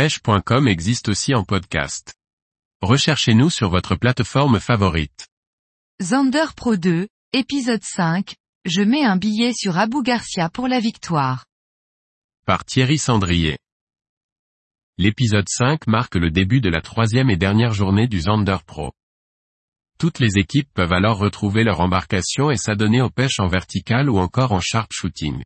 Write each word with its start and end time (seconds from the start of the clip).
pêche.com 0.00 0.66
existe 0.66 1.10
aussi 1.10 1.34
en 1.34 1.44
podcast. 1.44 2.14
Recherchez-nous 2.80 3.50
sur 3.50 3.68
votre 3.68 3.96
plateforme 3.96 4.58
favorite. 4.58 5.28
Zander 6.00 6.46
Pro 6.56 6.76
2, 6.76 7.06
épisode 7.34 7.84
5, 7.84 8.34
je 8.64 8.80
mets 8.80 9.04
un 9.04 9.18
billet 9.18 9.52
sur 9.52 9.76
Abu 9.76 10.02
Garcia 10.02 10.48
pour 10.48 10.68
la 10.68 10.80
victoire. 10.80 11.44
Par 12.46 12.64
Thierry 12.64 12.96
Sandrier. 12.96 13.58
L'épisode 14.96 15.50
5 15.50 15.86
marque 15.86 16.14
le 16.14 16.30
début 16.30 16.62
de 16.62 16.70
la 16.70 16.80
troisième 16.80 17.28
et 17.28 17.36
dernière 17.36 17.74
journée 17.74 18.08
du 18.08 18.22
Zander 18.22 18.56
Pro. 18.64 18.92
Toutes 19.98 20.18
les 20.18 20.38
équipes 20.38 20.72
peuvent 20.72 20.94
alors 20.94 21.18
retrouver 21.18 21.62
leur 21.62 21.80
embarcation 21.80 22.50
et 22.50 22.56
s'adonner 22.56 23.02
aux 23.02 23.10
pêches 23.10 23.38
en 23.38 23.48
vertical 23.48 24.08
ou 24.08 24.16
encore 24.16 24.52
en 24.52 24.60
sharp 24.60 24.90
shooting. 24.94 25.42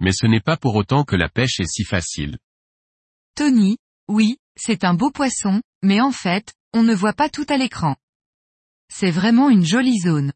Mais 0.00 0.12
ce 0.12 0.26
n'est 0.26 0.42
pas 0.42 0.58
pour 0.58 0.74
autant 0.74 1.04
que 1.04 1.16
la 1.16 1.30
pêche 1.30 1.60
est 1.60 1.72
si 1.72 1.84
facile. 1.84 2.36
Tony, 3.38 3.76
oui, 4.08 4.38
c'est 4.56 4.82
un 4.82 4.94
beau 4.94 5.12
poisson, 5.12 5.62
mais 5.84 6.00
en 6.00 6.10
fait, 6.10 6.54
on 6.74 6.82
ne 6.82 6.92
voit 6.92 7.12
pas 7.12 7.28
tout 7.28 7.46
à 7.48 7.56
l'écran. 7.56 7.94
C'est 8.92 9.12
vraiment 9.12 9.48
une 9.48 9.64
jolie 9.64 10.00
zone. 10.00 10.32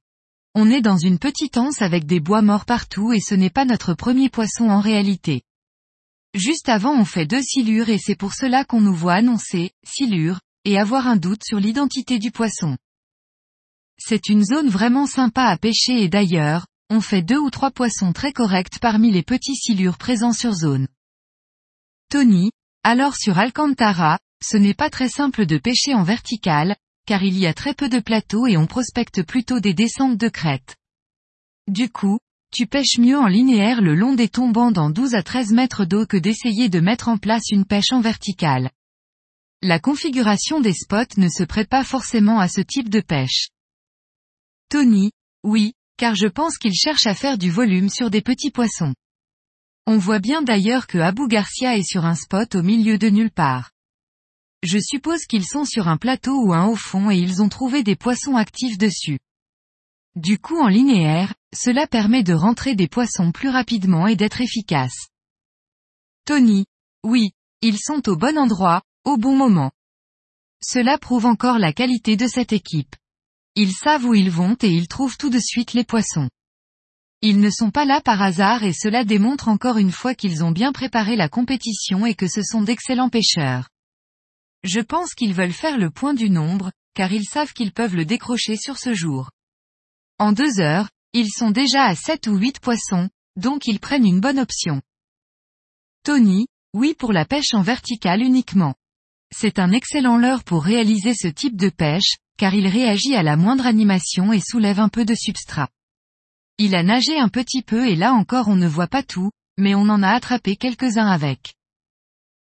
On 0.55 0.71
est 0.71 0.83
dans 0.83 0.99
une 0.99 1.19
petite 1.19 1.57
anse 1.57 1.83
avec 1.83 2.07
des 2.07 2.21
bois 2.21 2.43
morts 2.43 2.65
partout 2.65 3.13
et 3.13 3.19
ce 3.19 3.35
n'est 3.35 3.51
pas 3.51 3.65
notre 3.65 3.95
premier 3.95 4.29
poisson 4.29 4.71
en 4.71 4.79
réalité. 4.79 5.43
Juste 6.33 6.69
avant 6.69 6.95
on 6.97 7.05
fait 7.05 7.27
deux 7.27 7.43
silures 7.43 7.89
et 7.89 7.99
c'est 7.99 8.15
pour 8.15 8.35
cela 8.35 8.65
qu'on 8.65 8.81
nous 8.81 8.95
voit 8.95 9.15
annoncer, 9.15 9.73
silure, 9.85 10.39
et 10.65 10.79
avoir 10.79 11.09
un 11.09 11.17
doute 11.17 11.43
sur 11.43 11.59
l'identité 11.59 12.21
du 12.21 12.31
poisson. 12.31 12.77
C'est 13.99 14.29
une 14.29 14.45
zone 14.45 14.69
vraiment 14.69 15.09
sympa 15.09 15.47
à 15.47 15.57
pêcher 15.57 16.05
et 16.05 16.09
d'ailleurs, 16.09 16.69
on 16.89 17.01
fait 17.01 17.23
deux 17.23 17.39
ou 17.39 17.51
trois 17.51 17.73
poissons 17.73 18.13
très 18.13 18.33
corrects 18.33 18.79
parmi 18.81 19.11
les 19.11 19.25
petits 19.25 19.57
silures 19.57 19.99
présents 19.99 20.33
sur 20.33 20.53
zone. 20.53 20.87
Tony, 22.09 22.53
alors 22.85 23.15
sur 23.17 23.39
Alcantara, 23.39 24.19
ce 24.43 24.57
n'est 24.57 24.75
pas 24.75 24.91
très 24.91 25.09
simple 25.09 25.47
de 25.47 25.59
pêcher 25.59 25.95
en 25.95 26.03
vertical, 26.03 26.77
car 27.07 27.23
il 27.23 27.39
y 27.39 27.47
a 27.47 27.55
très 27.55 27.75
peu 27.75 27.89
de 27.89 28.01
plateaux 28.01 28.47
et 28.47 28.57
on 28.57 28.67
prospecte 28.67 29.23
plutôt 29.23 29.61
des 29.61 29.75
descentes 29.75 30.17
de 30.17 30.29
crête. 30.29 30.77
Du 31.69 31.91
coup, 31.91 32.19
tu 32.53 32.67
pêches 32.67 32.99
mieux 32.99 33.19
en 33.19 33.29
linéaire 33.29 33.81
le 33.81 33.95
long 33.95 34.15
des 34.15 34.29
tombants 34.29 34.73
dans 34.73 34.91
12 34.91 35.15
à 35.15 35.23
13 35.23 35.53
mètres 35.53 35.85
d'eau 35.85 36.07
que 36.07 36.17
d'essayer 36.17 36.69
de 36.69 36.81
mettre 36.81 37.09
en 37.09 37.19
place 37.19 37.51
une 37.51 37.65
pêche 37.65 37.93
en 37.93 38.01
verticale. 38.01 38.71
La 39.63 39.79
configuration 39.79 40.61
des 40.61 40.75
spots 40.75 41.19
ne 41.19 41.29
se 41.29 41.45
prête 41.45 41.69
pas 41.69 41.85
forcément 41.85 42.41
à 42.41 42.49
ce 42.49 42.61
type 42.61 42.89
de 42.89 43.01
pêche. 43.01 43.49
Tony, 44.69 45.13
oui, 45.45 45.73
car 45.97 46.17
je 46.17 46.27
pense 46.27 46.59
qu'il 46.59 46.75
cherche 46.75 47.07
à 47.07 47.15
faire 47.15 47.39
du 47.39 47.51
volume 47.51 47.89
sur 47.89 48.11
des 48.11 48.23
petits 48.23 48.51
poissons. 48.51 48.93
On 49.87 49.99
voit 49.99 50.21
bien 50.21 50.43
d'ailleurs 50.43 50.87
que 50.87 50.99
Abu 50.99 51.27
Garcia 51.27 51.77
est 51.77 51.83
sur 51.83 52.05
un 52.05 52.15
spot 52.15 52.55
au 52.55 52.63
milieu 52.63 52.99
de 52.99 53.09
nulle 53.09 53.33
part. 53.33 53.73
Je 54.63 54.79
suppose 54.79 55.25
qu'ils 55.25 55.45
sont 55.45 55.65
sur 55.65 55.89
un 55.89 55.97
plateau 55.97 56.41
ou 56.41 56.53
un 56.53 56.67
haut 56.67 56.77
fond 56.77 57.11
et 57.11 57.19
ils 57.19 57.43
ont 57.43 57.49
trouvé 57.49 57.83
des 57.83 57.97
poissons 57.97 58.37
actifs 58.37 58.79
dessus. 58.79 59.19
Du 60.15 60.39
coup 60.39 60.61
en 60.61 60.69
linéaire, 60.69 61.35
cela 61.53 61.87
permet 61.89 62.23
de 62.23 62.33
rentrer 62.33 62.77
des 62.77 62.87
poissons 62.87 63.33
plus 63.33 63.49
rapidement 63.49 64.07
et 64.07 64.15
d'être 64.15 64.41
efficace. 64.41 65.09
Tony. 66.25 66.65
Oui, 67.03 67.33
ils 67.61 67.79
sont 67.79 68.09
au 68.09 68.17
bon 68.17 68.39
endroit, 68.39 68.83
au 69.05 69.17
bon 69.17 69.37
moment. 69.37 69.73
Cela 70.63 70.97
prouve 70.97 71.27
encore 71.27 71.59
la 71.59 71.73
qualité 71.73 72.17
de 72.17 72.29
cette 72.29 72.53
équipe. 72.53 72.95
Ils 73.57 73.73
savent 73.73 74.05
où 74.05 74.15
ils 74.15 74.31
vont 74.31 74.57
et 74.63 74.71
ils 74.71 74.87
trouvent 74.87 75.17
tout 75.17 75.31
de 75.31 75.41
suite 75.41 75.73
les 75.73 75.85
poissons. 75.85 76.29
Ils 77.25 77.39
ne 77.39 77.51
sont 77.51 77.71
pas 77.71 77.85
là 77.85 78.01
par 78.01 78.21
hasard 78.21 78.65
et 78.65 78.73
cela 78.73 79.05
démontre 79.05 79.47
encore 79.47 79.79
une 79.79 79.93
fois 79.93 80.17
qu'ils 80.17 80.43
ont 80.43 80.51
bien 80.51 80.73
préparé 80.73 81.15
la 81.15 81.29
compétition 81.29 82.05
et 82.05 82.17
que 82.17 82.27
ce 82.27 82.43
sont 82.43 82.63
d'excellents 82.63 83.11
pêcheurs. 83.11 83.69
Je 84.65 84.81
pense 84.81 85.15
qu'ils 85.15 85.33
veulent 85.33 85.53
faire 85.53 85.79
le 85.79 85.91
point 85.91 86.15
du 86.15 86.31
nombre, 86.31 86.73
car 86.95 87.13
ils 87.13 87.25
savent 87.25 87.53
qu'ils 87.53 87.73
peuvent 87.73 87.95
le 87.95 88.05
décrocher 88.05 88.57
sur 88.57 88.77
ce 88.77 88.93
jour. 88.93 89.31
En 90.19 90.33
deux 90.33 90.59
heures, 90.59 90.89
ils 91.13 91.31
sont 91.31 91.53
déjà 91.53 91.85
à 91.85 91.95
sept 91.95 92.27
ou 92.27 92.37
huit 92.37 92.59
poissons, 92.59 93.09
donc 93.37 93.67
ils 93.67 93.79
prennent 93.79 94.07
une 94.07 94.21
bonne 94.21 94.41
option. 94.41 94.83
Tony, 96.03 96.49
oui 96.75 96.95
pour 96.99 97.13
la 97.13 97.25
pêche 97.25 97.55
en 97.55 97.63
verticale 97.63 98.23
uniquement. 98.23 98.75
C'est 99.33 99.61
un 99.61 99.71
excellent 99.71 100.17
leurre 100.17 100.43
pour 100.43 100.65
réaliser 100.65 101.15
ce 101.15 101.29
type 101.29 101.57
de 101.57 101.71
pêche, 101.71 102.17
car 102.37 102.53
il 102.55 102.67
réagit 102.67 103.15
à 103.15 103.23
la 103.23 103.37
moindre 103.37 103.67
animation 103.67 104.33
et 104.33 104.41
soulève 104.41 104.81
un 104.81 104.89
peu 104.89 105.05
de 105.05 105.15
substrat. 105.15 105.69
Il 106.59 106.75
a 106.75 106.83
nagé 106.83 107.19
un 107.19 107.29
petit 107.29 107.63
peu 107.63 107.89
et 107.89 107.97
là 107.97 108.13
encore 108.13 108.49
on 108.49 108.57
ne 108.57 108.69
voit 108.69 108.87
pas 108.87 109.03
tout, 109.03 109.31
mais 109.59 109.75
on 109.75 109.89
en 109.89 110.03
a 110.03 110.11
attrapé 110.11 110.57
quelques-uns 110.57 111.09
avec. 111.09 111.55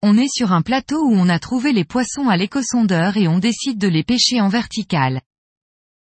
On 0.02 0.18
est 0.18 0.34
sur 0.34 0.52
un 0.52 0.62
plateau 0.62 1.04
où 1.06 1.14
on 1.14 1.30
a 1.30 1.40
trouvé 1.40 1.74
les 1.74 1.86
poissons 1.86 2.28
à 2.28 2.38
l'écosondeur 2.38 3.18
et 3.18 3.28
on 3.28 3.40
décide 3.40 3.78
de 3.78 3.88
les 3.88 4.04
pêcher 4.04 4.42
en 4.42 4.50
vertical. 4.50 5.22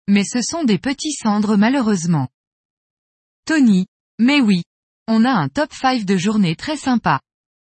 Mais 0.08 0.24
ce 0.24 0.42
sont 0.42 0.64
des 0.64 0.78
petits 0.78 1.12
cendres 1.12 1.58
malheureusement. 1.58 2.30
Tony. 3.46 3.88
Mais 4.20 4.42
oui. 4.42 4.64
On 5.08 5.26
a 5.26 5.32
un 5.32 5.50
top 5.50 5.74
5 5.74 6.06
de 6.06 6.18
journée 6.18 6.56
très 6.56 6.78
sympa. 6.78 7.20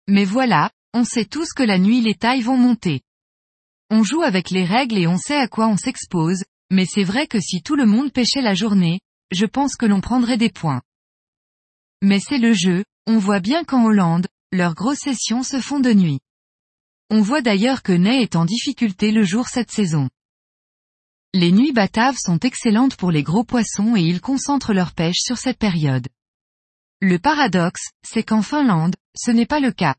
Mais 0.09 0.25
voilà, 0.25 0.71
on 0.93 1.05
sait 1.05 1.25
tous 1.25 1.53
que 1.53 1.62
la 1.62 1.78
nuit 1.78 2.01
les 2.01 2.15
tailles 2.15 2.43
vont 2.43 2.57
monter. 2.57 3.01
On 3.91 4.03
joue 4.03 4.22
avec 4.22 4.51
les 4.51 4.65
règles 4.65 4.99
et 4.99 5.07
on 5.07 5.17
sait 5.17 5.37
à 5.37 5.49
quoi 5.49 5.69
on 5.69 5.77
s'expose, 5.77 6.45
mais 6.71 6.87
c'est 6.87 7.05
vrai 7.05 7.27
que 7.27 7.41
si 7.41 7.62
tout 7.62 7.77
le 7.77 7.87
monde 7.87 8.12
pêchait 8.12 8.43
la 8.43 8.55
journée, 8.55 9.01
je 9.30 9.46
pense 9.46 9.76
que 9.76 9.86
l'on 9.86 10.00
prendrait 10.00 10.38
des 10.38 10.50
points. 10.50 10.82
Mais 12.02 12.20
c'est 12.20 12.38
le 12.38 12.52
jeu, 12.52 12.84
on 13.06 13.18
voit 13.18 13.41
bien 13.41 13.64
qu'en 13.64 13.84
Hollande, 13.84 14.26
leurs 14.52 14.74
grosses 14.74 15.00
sessions 15.00 15.42
se 15.42 15.60
font 15.60 15.80
de 15.80 15.92
nuit. 15.92 16.20
On 17.10 17.22
voit 17.22 17.42
d'ailleurs 17.42 17.82
que 17.82 17.92
Ney 17.92 18.22
est 18.22 18.36
en 18.36 18.44
difficulté 18.44 19.12
le 19.12 19.24
jour 19.24 19.48
cette 19.48 19.70
saison. 19.70 20.08
Les 21.32 21.52
nuits 21.52 21.72
bataves 21.72 22.16
sont 22.18 22.38
excellentes 22.41 22.96
pour 22.96 23.10
les 23.10 23.22
gros 23.22 23.44
poissons 23.44 23.94
et 23.96 24.02
ils 24.02 24.20
concentrent 24.20 24.72
leur 24.72 24.92
pêche 24.92 25.20
sur 25.20 25.38
cette 25.38 25.58
période. 25.58 26.08
Le 27.00 27.18
paradoxe, 27.18 27.91
c'est 28.02 28.24
qu'en 28.24 28.42
Finlande, 28.42 28.97
ce 29.16 29.30
n'est 29.30 29.47
pas 29.47 29.60
le 29.60 29.72
cas. 29.72 29.94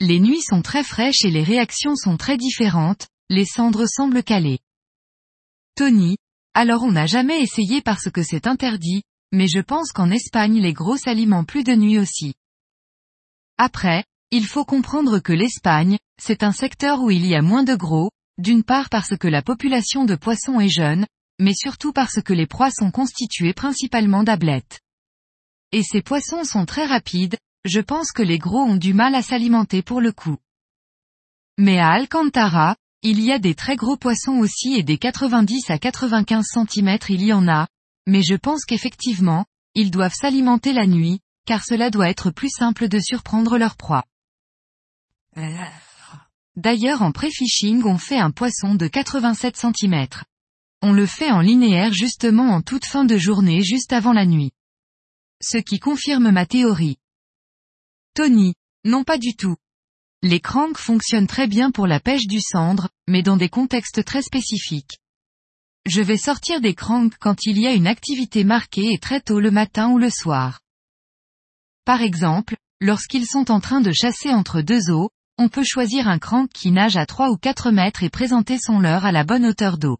Les 0.00 0.18
nuits 0.18 0.42
sont 0.42 0.62
très 0.62 0.82
fraîches 0.82 1.24
et 1.24 1.30
les 1.30 1.44
réactions 1.44 1.94
sont 1.94 2.16
très 2.16 2.36
différentes, 2.36 3.06
les 3.28 3.46
cendres 3.46 3.86
semblent 3.86 4.24
calées. 4.24 4.58
Tony, 5.76 6.16
alors 6.54 6.82
on 6.82 6.92
n'a 6.92 7.06
jamais 7.06 7.40
essayé 7.40 7.80
parce 7.80 8.10
que 8.10 8.22
c'est 8.22 8.46
interdit, 8.46 9.02
mais 9.32 9.48
je 9.48 9.60
pense 9.60 9.92
qu'en 9.92 10.10
Espagne 10.10 10.60
les 10.60 10.72
gros 10.72 10.96
s'alimentent 10.96 11.48
plus 11.48 11.64
de 11.64 11.74
nuit 11.74 11.98
aussi. 11.98 12.34
Après, 13.58 14.04
il 14.30 14.46
faut 14.46 14.64
comprendre 14.64 15.18
que 15.18 15.32
l'Espagne, 15.32 15.98
c'est 16.20 16.42
un 16.42 16.52
secteur 16.52 17.00
où 17.00 17.10
il 17.10 17.26
y 17.26 17.34
a 17.34 17.42
moins 17.42 17.64
de 17.64 17.74
gros, 17.74 18.10
d'une 18.38 18.64
part 18.64 18.88
parce 18.88 19.16
que 19.16 19.28
la 19.28 19.42
population 19.42 20.04
de 20.04 20.14
poissons 20.14 20.60
est 20.60 20.68
jeune, 20.68 21.06
mais 21.38 21.54
surtout 21.54 21.92
parce 21.92 22.22
que 22.22 22.32
les 22.32 22.46
proies 22.46 22.70
sont 22.70 22.90
constituées 22.90 23.52
principalement 23.52 24.22
d'ablettes. 24.22 24.80
Et 25.72 25.82
ces 25.82 26.02
poissons 26.02 26.44
sont 26.44 26.66
très 26.66 26.86
rapides, 26.86 27.36
je 27.64 27.80
pense 27.80 28.12
que 28.12 28.22
les 28.22 28.38
gros 28.38 28.62
ont 28.62 28.76
du 28.76 28.94
mal 28.94 29.14
à 29.14 29.22
s'alimenter 29.22 29.82
pour 29.82 30.00
le 30.00 30.12
coup. 30.12 30.36
Mais 31.58 31.78
à 31.78 31.90
Alcantara, 31.90 32.76
il 33.02 33.20
y 33.20 33.32
a 33.32 33.38
des 33.38 33.54
très 33.54 33.76
gros 33.76 33.96
poissons 33.96 34.38
aussi 34.38 34.74
et 34.74 34.82
des 34.82 34.96
90 34.96 35.70
à 35.70 35.78
95 35.78 36.44
cm 36.46 36.98
il 37.08 37.22
y 37.22 37.32
en 37.32 37.48
a, 37.48 37.66
mais 38.06 38.22
je 38.22 38.34
pense 38.34 38.64
qu'effectivement, 38.64 39.44
ils 39.74 39.90
doivent 39.90 40.14
s'alimenter 40.14 40.72
la 40.72 40.86
nuit, 40.86 41.20
car 41.44 41.64
cela 41.64 41.90
doit 41.90 42.08
être 42.08 42.30
plus 42.30 42.50
simple 42.50 42.88
de 42.88 43.00
surprendre 43.00 43.58
leur 43.58 43.76
proie. 43.76 44.04
D'ailleurs 46.54 47.02
en 47.02 47.12
pré-fishing 47.12 47.82
on 47.84 47.98
fait 47.98 48.18
un 48.18 48.30
poisson 48.30 48.74
de 48.74 48.86
87 48.86 49.56
cm. 49.56 50.06
On 50.82 50.92
le 50.92 51.06
fait 51.06 51.30
en 51.30 51.40
linéaire 51.40 51.92
justement 51.92 52.50
en 52.50 52.60
toute 52.60 52.84
fin 52.84 53.04
de 53.04 53.16
journée 53.16 53.62
juste 53.62 53.92
avant 53.92 54.12
la 54.12 54.26
nuit. 54.26 54.52
Ce 55.40 55.58
qui 55.58 55.80
confirme 55.80 56.30
ma 56.30 56.46
théorie. 56.46 56.98
Tony. 58.14 58.54
Non 58.84 59.04
pas 59.04 59.16
du 59.16 59.34
tout. 59.34 59.56
Les 60.24 60.38
cranks 60.38 60.78
fonctionnent 60.78 61.26
très 61.26 61.48
bien 61.48 61.72
pour 61.72 61.88
la 61.88 61.98
pêche 61.98 62.28
du 62.28 62.40
cendre, 62.40 62.88
mais 63.08 63.22
dans 63.22 63.36
des 63.36 63.48
contextes 63.48 64.04
très 64.04 64.22
spécifiques. 64.22 65.00
Je 65.84 66.00
vais 66.00 66.16
sortir 66.16 66.60
des 66.60 66.74
cranks 66.74 67.16
quand 67.18 67.44
il 67.44 67.58
y 67.58 67.66
a 67.66 67.72
une 67.72 67.88
activité 67.88 68.44
marquée 68.44 68.92
et 68.92 68.98
très 68.98 69.20
tôt 69.20 69.40
le 69.40 69.50
matin 69.50 69.90
ou 69.90 69.98
le 69.98 70.10
soir. 70.10 70.60
Par 71.84 72.02
exemple, 72.02 72.56
lorsqu'ils 72.80 73.26
sont 73.26 73.50
en 73.50 73.58
train 73.58 73.80
de 73.80 73.90
chasser 73.90 74.30
entre 74.30 74.60
deux 74.60 74.90
eaux, 74.90 75.10
on 75.38 75.48
peut 75.48 75.64
choisir 75.64 76.06
un 76.06 76.20
crank 76.20 76.48
qui 76.52 76.70
nage 76.70 76.96
à 76.96 77.04
3 77.04 77.30
ou 77.30 77.36
4 77.36 77.72
mètres 77.72 78.04
et 78.04 78.10
présenter 78.10 78.58
son 78.60 78.78
leurre 78.78 79.04
à 79.04 79.10
la 79.10 79.24
bonne 79.24 79.44
hauteur 79.44 79.76
d'eau. 79.76 79.98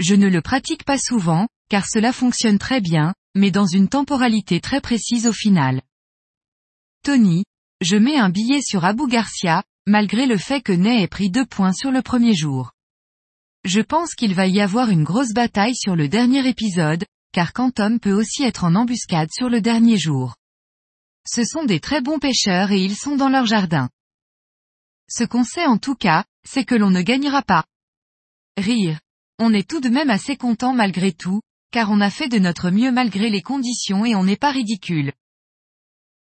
Je 0.00 0.16
ne 0.16 0.26
le 0.26 0.42
pratique 0.42 0.84
pas 0.84 0.98
souvent, 0.98 1.46
car 1.68 1.86
cela 1.88 2.12
fonctionne 2.12 2.58
très 2.58 2.80
bien, 2.80 3.14
mais 3.36 3.52
dans 3.52 3.66
une 3.66 3.88
temporalité 3.88 4.60
très 4.60 4.80
précise 4.80 5.28
au 5.28 5.32
final. 5.32 5.82
Tony, 7.04 7.44
je 7.80 7.96
mets 7.96 8.18
un 8.18 8.28
billet 8.28 8.60
sur 8.60 8.84
Abu 8.84 9.06
Garcia, 9.06 9.62
malgré 9.86 10.26
le 10.26 10.36
fait 10.36 10.60
que 10.60 10.72
Ney 10.72 11.02
ait 11.02 11.08
pris 11.08 11.30
deux 11.30 11.46
points 11.46 11.72
sur 11.72 11.90
le 11.90 12.02
premier 12.02 12.34
jour. 12.34 12.72
Je 13.64 13.80
pense 13.80 14.14
qu'il 14.14 14.34
va 14.34 14.46
y 14.46 14.60
avoir 14.60 14.90
une 14.90 15.04
grosse 15.04 15.32
bataille 15.32 15.76
sur 15.76 15.94
le 15.94 16.08
dernier 16.08 16.46
épisode, 16.48 17.04
car 17.32 17.52
Quantum 17.52 18.00
peut 18.00 18.12
aussi 18.12 18.42
être 18.42 18.64
en 18.64 18.74
embuscade 18.74 19.30
sur 19.32 19.48
le 19.48 19.60
dernier 19.60 19.96
jour. 19.98 20.34
Ce 21.26 21.44
sont 21.44 21.64
des 21.64 21.80
très 21.80 22.00
bons 22.00 22.18
pêcheurs 22.18 22.72
et 22.72 22.82
ils 22.82 22.96
sont 22.96 23.16
dans 23.16 23.28
leur 23.28 23.46
jardin. 23.46 23.90
Ce 25.08 25.24
qu'on 25.24 25.44
sait 25.44 25.66
en 25.66 25.78
tout 25.78 25.94
cas, 25.94 26.24
c'est 26.44 26.64
que 26.64 26.74
l'on 26.74 26.90
ne 26.90 27.02
gagnera 27.02 27.42
pas. 27.42 27.64
Rire. 28.56 28.98
On 29.38 29.52
est 29.52 29.68
tout 29.68 29.80
de 29.80 29.88
même 29.88 30.10
assez 30.10 30.36
content 30.36 30.72
malgré 30.72 31.12
tout, 31.12 31.40
car 31.70 31.90
on 31.90 32.00
a 32.00 32.10
fait 32.10 32.28
de 32.28 32.38
notre 32.38 32.70
mieux 32.70 32.90
malgré 32.90 33.30
les 33.30 33.42
conditions 33.42 34.04
et 34.04 34.16
on 34.16 34.24
n'est 34.24 34.36
pas 34.36 34.50
ridicule. 34.50 35.12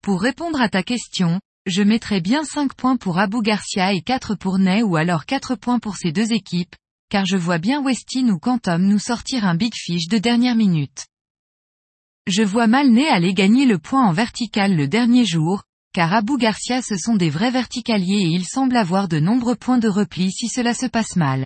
Pour 0.02 0.22
répondre 0.22 0.62
à 0.62 0.70
ta 0.70 0.82
question, 0.82 1.42
je 1.66 1.84
mettrais 1.84 2.22
bien 2.22 2.46
5 2.46 2.74
points 2.74 2.96
pour 2.96 3.20
Abu 3.20 3.42
Garcia 3.42 3.94
et 3.94 4.02
4 4.02 4.36
pour 4.36 4.58
Ney 4.58 4.82
ou 4.82 4.96
alors 4.96 5.26
4 5.26 5.56
points 5.56 5.80
pour 5.80 5.98
ces 5.98 6.14
deux 6.14 6.32
équipes, 6.32 6.74
car 7.10 7.26
je 7.26 7.36
vois 7.36 7.58
bien 7.58 7.84
Westin 7.84 8.30
ou 8.30 8.40
Quantum 8.40 8.82
nous 8.82 8.98
sortir 8.98 9.46
un 9.46 9.56
big 9.56 9.74
fish 9.76 10.08
de 10.08 10.18
dernière 10.18 10.56
minute. 10.56 11.08
Je 12.28 12.44
vois 12.44 12.68
mal 12.68 12.92
Ney 12.92 13.08
aller 13.08 13.34
gagner 13.34 13.66
le 13.66 13.78
point 13.78 14.08
en 14.08 14.14
vertical 14.14 14.74
le 14.74 14.88
dernier 14.88 15.26
jour, 15.26 15.64
car 15.94 16.14
Abu 16.14 16.38
Garcia 16.38 16.82
ce 16.82 16.96
sont 16.96 17.18
des 17.18 17.30
vrais 17.30 17.52
verticaliers 17.52 18.22
et 18.22 18.30
ils 18.30 18.48
semblent 18.48 18.78
avoir 18.78 19.10
de 19.10 19.20
nombreux 19.20 19.56
points 19.56 19.80
de 19.80 19.90
repli 19.90 20.32
si 20.32 20.48
cela 20.48 20.74
se 20.74 20.86
passe 20.86 21.18
mal. 21.18 21.46